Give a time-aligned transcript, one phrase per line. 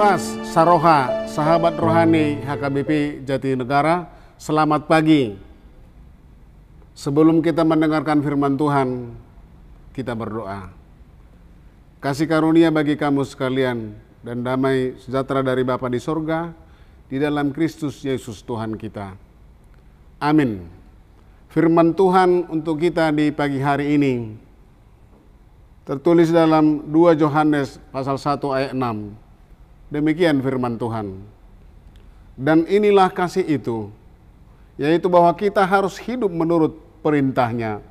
[0.00, 4.08] Oras, Saroha, sahabat rohani HKBP Jatinegara,
[4.40, 5.36] selamat pagi.
[6.96, 9.12] Sebelum kita mendengarkan firman Tuhan,
[9.92, 10.72] kita berdoa.
[12.00, 13.92] Kasih karunia bagi kamu sekalian
[14.24, 16.48] dan damai sejahtera dari Bapa di sorga,
[17.12, 19.12] di dalam Kristus Yesus Tuhan kita.
[20.16, 20.64] Amin.
[21.52, 24.32] Firman Tuhan untuk kita di pagi hari ini
[25.84, 29.28] tertulis dalam 2 Yohanes pasal 1 ayat 6.
[29.90, 31.18] Demikian firman Tuhan.
[32.38, 33.90] Dan inilah kasih itu,
[34.78, 37.82] yaitu bahwa kita harus hidup menurut perintahnya.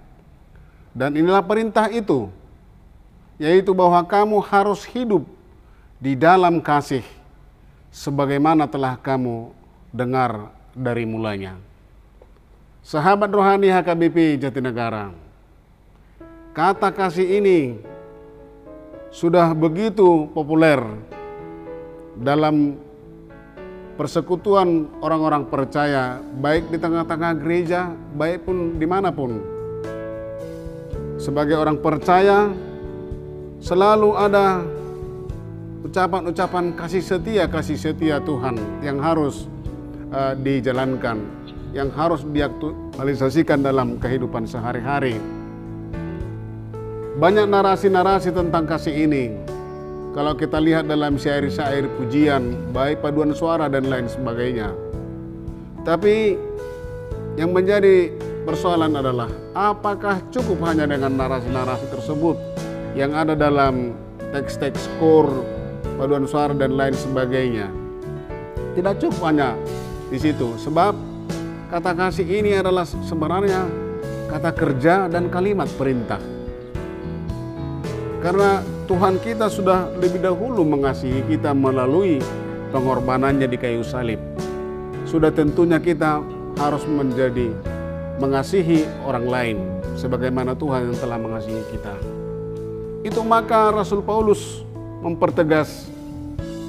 [0.95, 2.31] Dan inilah perintah itu,
[3.37, 5.27] yaitu bahwa kamu harus hidup
[5.99, 7.03] di dalam kasih,
[7.91, 9.51] sebagaimana telah kamu
[9.91, 11.59] dengar dari mulanya.
[12.79, 15.13] Sahabat rohani HKBP Jatinegara,
[16.55, 17.77] kata kasih ini
[19.13, 20.81] sudah begitu populer
[22.19, 22.75] dalam
[23.95, 29.39] persekutuan orang-orang percaya, baik di tengah-tengah gereja, baik pun di mana pun.
[31.19, 32.47] Sebagai orang percaya,
[33.59, 34.63] selalu ada
[35.83, 39.51] ucapan-ucapan kasih setia, kasih setia Tuhan yang harus
[40.15, 41.19] uh, dijalankan,
[41.75, 45.19] yang harus diaktualisasikan dalam kehidupan sehari-hari.
[47.19, 49.35] Banyak narasi-narasi tentang kasih ini,
[50.09, 54.73] kalau kita lihat dalam syair-syair pujian, baik paduan suara dan lain sebagainya.
[55.85, 56.33] Tapi
[57.37, 58.09] yang menjadi
[58.43, 62.35] persoalan adalah apakah cukup hanya dengan narasi-narasi tersebut
[62.97, 63.93] yang ada dalam
[64.33, 65.29] teks-teks kor,
[66.01, 67.69] paduan suara dan lain sebagainya.
[68.73, 69.53] Tidak cukup hanya
[70.09, 70.97] di situ sebab
[71.69, 73.69] kata kasih ini adalah sebenarnya
[74.29, 76.21] kata kerja dan kalimat perintah.
[78.19, 82.17] Karena Tuhan kita sudah lebih dahulu mengasihi kita melalui
[82.73, 84.17] pengorbanannya di kayu salib.
[85.05, 86.25] Sudah tentunya kita
[86.57, 87.53] harus menjadi
[88.17, 89.57] mengasihi orang lain
[89.93, 91.93] sebagaimana Tuhan yang telah mengasihi kita.
[93.05, 94.65] Itu maka Rasul Paulus
[95.05, 95.85] mempertegas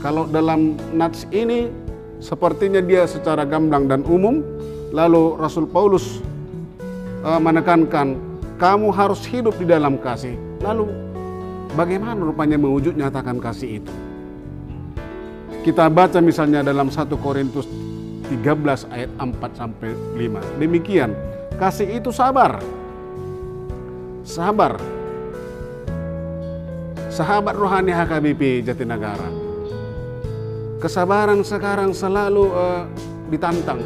[0.05, 1.73] kalau dalam nats ini
[2.21, 4.45] sepertinya dia secara gamblang dan umum
[4.93, 6.21] lalu Rasul Paulus
[7.25, 8.21] uh, menekankan
[8.61, 10.37] kamu harus hidup di dalam kasih.
[10.61, 11.10] Lalu
[11.79, 13.93] Bagaimana rupanya mewujud nyatakan kasih itu?
[15.63, 17.69] Kita baca misalnya dalam 1 Korintus
[18.27, 20.59] 13 ayat 4 sampai 5.
[20.59, 21.15] Demikian,
[21.63, 22.59] kasih itu sabar.
[24.27, 24.81] Sabar.
[27.11, 29.29] Sahabat rohani HKBP Jatinegara.
[30.81, 32.89] Kesabaran sekarang selalu uh,
[33.29, 33.85] ditantang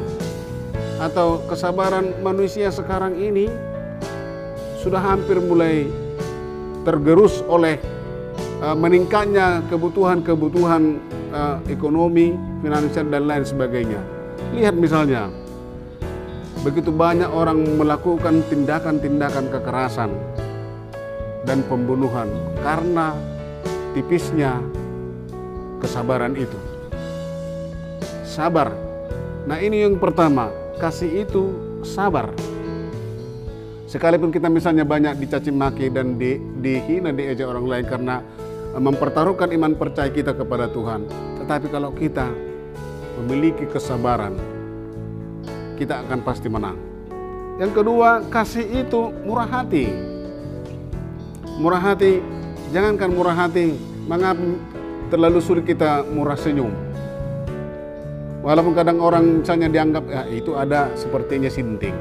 [1.03, 3.51] atau kesabaran manusia sekarang ini
[4.79, 5.91] sudah hampir mulai
[6.85, 7.81] tergerus oleh
[8.61, 11.01] uh, meningkatnya kebutuhan-kebutuhan
[11.33, 14.01] uh, ekonomi, finansial dan lain sebagainya.
[14.55, 15.33] Lihat misalnya,
[16.63, 20.11] begitu banyak orang melakukan tindakan-tindakan kekerasan
[21.45, 22.29] dan pembunuhan
[22.63, 23.13] karena
[23.93, 24.61] tipisnya
[25.81, 26.57] kesabaran itu.
[28.25, 28.73] Sabar.
[29.45, 30.49] Nah, ini yang pertama,
[30.81, 31.53] kasih itu
[31.85, 32.33] sabar.
[33.95, 38.19] Sekalipun kita misalnya banyak dicaci maki dan di, dihina diejek orang lain karena
[38.75, 41.07] eh, mempertaruhkan iman percaya kita kepada Tuhan.
[41.39, 42.27] Tetapi kalau kita
[43.23, 44.35] memiliki kesabaran,
[45.79, 46.75] kita akan pasti menang.
[47.63, 49.87] Yang kedua, kasih itu murah hati.
[51.63, 52.19] Murah hati,
[52.75, 53.79] jangankan murah hati,
[54.11, 54.43] mengapa
[55.07, 56.75] terlalu sulit kita murah senyum.
[58.43, 61.95] Walaupun kadang orang misalnya dianggap ya, itu ada sepertinya sinting.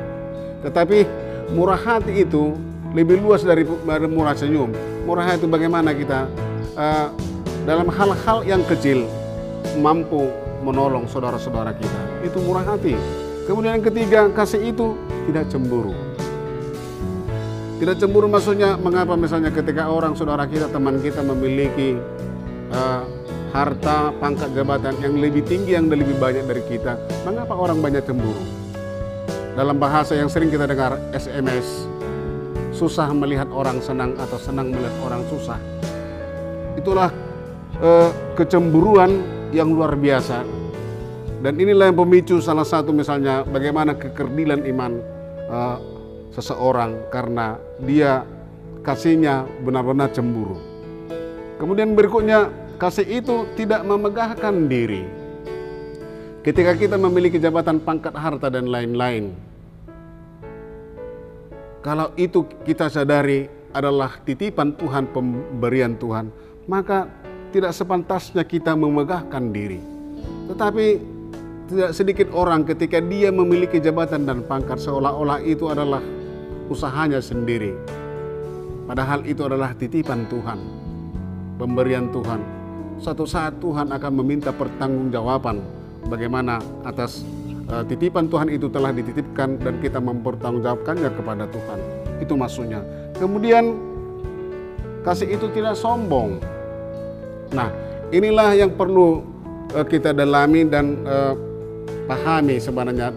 [0.66, 2.56] Tetapi murah hati itu
[2.96, 3.68] lebih luas dari
[4.08, 4.72] murah senyum.
[5.04, 6.30] Murah hati bagaimana kita
[6.78, 7.12] uh,
[7.68, 9.04] dalam hal-hal yang kecil
[9.82, 10.30] mampu
[10.64, 12.02] menolong saudara-saudara kita.
[12.24, 12.96] Itu murah hati.
[13.44, 14.96] Kemudian yang ketiga, kasih itu
[15.28, 15.92] tidak cemburu.
[17.84, 22.00] Tidak cemburu maksudnya mengapa misalnya ketika orang saudara kita, teman kita memiliki
[22.72, 23.04] uh,
[23.52, 26.96] harta, pangkat jabatan yang lebih tinggi, yang lebih banyak dari kita,
[27.28, 28.63] mengapa orang banyak cemburu?
[29.54, 31.86] Dalam bahasa yang sering kita dengar SMS,
[32.74, 35.62] susah melihat orang senang atau senang melihat orang susah.
[36.74, 37.14] Itulah
[37.78, 39.22] eh, kecemburuan
[39.54, 40.42] yang luar biasa.
[41.46, 44.92] Dan inilah yang pemicu salah satu misalnya bagaimana kekerdilan iman
[45.46, 45.78] eh,
[46.34, 48.26] seseorang karena dia
[48.82, 50.58] kasihnya benar-benar cemburu.
[51.62, 52.50] Kemudian berikutnya
[52.82, 55.23] kasih itu tidak memegahkan diri.
[56.44, 59.32] Ketika kita memiliki jabatan pangkat harta dan lain-lain.
[61.80, 66.28] Kalau itu kita sadari adalah titipan Tuhan, pemberian Tuhan,
[66.68, 67.08] maka
[67.56, 69.80] tidak sepantasnya kita memegahkan diri.
[70.52, 70.88] Tetapi
[71.72, 76.04] tidak sedikit orang ketika dia memiliki jabatan dan pangkat seolah-olah itu adalah
[76.68, 77.72] usahanya sendiri.
[78.84, 80.60] Padahal itu adalah titipan Tuhan,
[81.56, 82.44] pemberian Tuhan.
[83.00, 87.24] Suatu saat Tuhan akan meminta pertanggungjawaban bagaimana atas
[87.70, 91.80] uh, titipan Tuhan itu telah dititipkan dan kita mempertanggungjawabkannya kepada Tuhan.
[92.20, 92.82] Itu maksudnya.
[93.18, 93.78] Kemudian
[95.04, 96.40] kasih itu tidak sombong.
[97.54, 97.70] Nah,
[98.10, 99.22] inilah yang perlu
[99.76, 101.36] uh, kita dalami dan uh,
[102.10, 103.14] pahami sebenarnya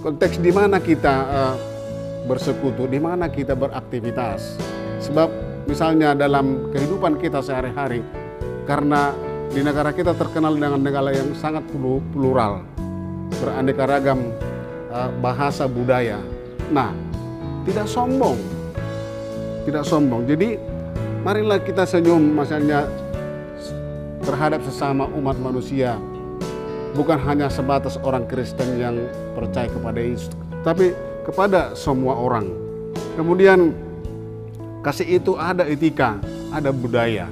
[0.00, 1.56] konteks di mana kita uh,
[2.24, 4.56] bersekutu, di mana kita beraktivitas.
[5.00, 5.28] Sebab
[5.64, 8.04] misalnya dalam kehidupan kita sehari-hari,
[8.68, 9.12] karena
[9.50, 11.66] di negara kita terkenal dengan negara yang sangat
[12.14, 12.62] plural,
[13.42, 14.30] beraneka ragam
[14.94, 16.22] uh, bahasa budaya.
[16.70, 16.94] Nah,
[17.66, 18.38] tidak sombong,
[19.66, 20.22] tidak sombong.
[20.30, 20.54] Jadi
[21.26, 22.86] marilah kita senyum, misalnya
[24.22, 25.98] terhadap sesama umat manusia
[26.94, 29.02] bukan hanya sebatas orang Kristen yang
[29.34, 30.30] percaya kepada Yesus,
[30.62, 30.94] tapi
[31.26, 32.46] kepada semua orang.
[33.18, 33.74] Kemudian
[34.86, 36.22] kasih itu ada etika,
[36.54, 37.26] ada budaya.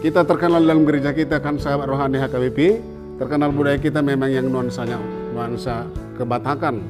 [0.00, 2.80] Kita terkenal dalam gereja kita kan sahabat rohani HKBP,
[3.20, 4.96] terkenal budaya kita memang yang nuansanya
[5.36, 5.84] nuansa
[6.16, 6.80] kebatakan.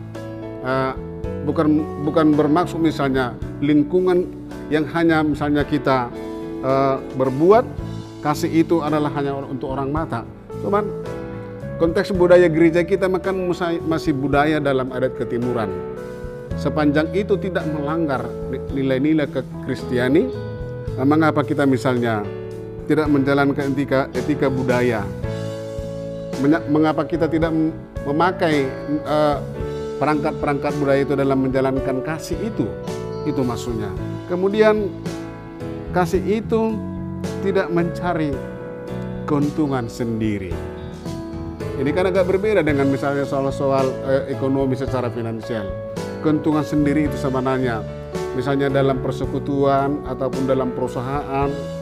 [0.63, 0.95] Uh,
[1.43, 4.31] bukan bukan bermaksud misalnya lingkungan
[4.71, 6.07] yang hanya misalnya kita
[6.63, 7.67] uh, berbuat
[8.23, 10.23] kasih itu adalah hanya untuk orang mata,
[10.63, 10.87] Cuman
[11.83, 13.51] konteks budaya gereja kita makan
[13.91, 15.67] masih budaya dalam adat ketimuran.
[16.55, 18.23] Sepanjang itu tidak melanggar
[18.71, 20.31] nilai-nilai kekristiani,
[21.01, 22.23] mengapa kita misalnya
[22.91, 25.07] tidak menjalankan etika, etika budaya?
[26.67, 27.55] Mengapa kita tidak
[28.03, 28.67] memakai
[30.03, 32.67] perangkat-perangkat uh, budaya itu dalam menjalankan kasih itu?
[33.23, 33.95] Itu maksudnya.
[34.27, 34.91] Kemudian
[35.95, 36.75] kasih itu
[37.47, 38.35] tidak mencari
[39.31, 40.51] keuntungan sendiri.
[41.79, 45.65] Ini kan agak berbeda dengan misalnya soal-soal eh, ekonomi secara finansial.
[46.21, 47.81] Keuntungan sendiri itu sebenarnya
[48.37, 51.80] misalnya dalam persekutuan ataupun dalam perusahaan eh,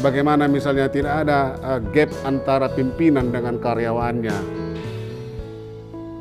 [0.00, 4.36] bagaimana misalnya tidak ada eh, gap antara pimpinan dengan karyawannya.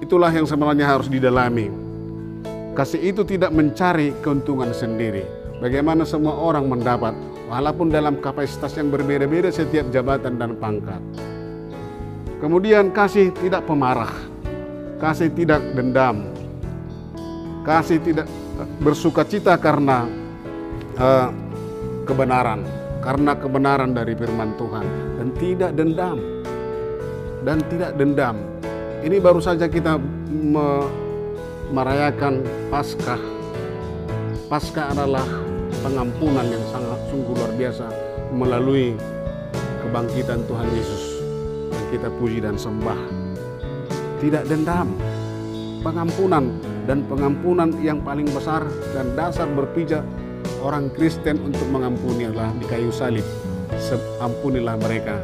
[0.03, 1.71] Itulah yang sebenarnya harus didalami.
[2.75, 5.23] Kasih itu tidak mencari keuntungan sendiri.
[5.61, 7.13] Bagaimana semua orang mendapat
[7.51, 11.03] walaupun dalam kapasitas yang berbeda-beda setiap jabatan dan pangkat.
[12.39, 14.09] Kemudian kasih tidak pemarah,
[14.97, 16.31] kasih tidak dendam,
[17.61, 18.25] kasih tidak
[18.81, 20.09] bersuka cita karena
[20.97, 21.29] uh,
[22.09, 22.65] kebenaran,
[23.01, 24.85] karena kebenaran dari firman Tuhan
[25.17, 26.17] dan tidak dendam
[27.41, 28.37] dan tidak dendam.
[29.01, 29.97] Ini baru saja kita
[30.29, 30.85] me
[31.73, 33.17] merayakan Paskah.
[34.51, 35.25] Paskah adalah
[35.81, 37.87] pengampunan yang sangat sungguh luar biasa
[38.35, 38.93] melalui
[39.81, 41.03] kebangkitan Tuhan Yesus
[41.71, 42.99] yang kita puji dan sembah.
[44.21, 44.93] Tidak dendam,
[45.81, 46.53] pengampunan
[46.85, 50.05] dan pengampunan yang paling besar dan dasar berpijak
[50.61, 53.25] orang Kristen untuk mengampuni adalah di kayu salib.
[54.21, 55.19] Ampunilah mereka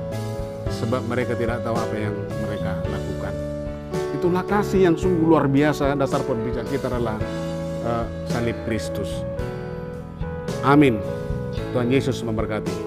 [0.82, 3.34] sebab mereka tidak tahu apa yang mereka lakukan.
[4.18, 7.22] Itulah kasih yang sungguh luar biasa dasar berpijak kita adalah
[7.86, 9.22] uh, salib Kristus.
[10.66, 10.98] Amin.
[11.72, 12.87] Tuhan Yesus memberkati.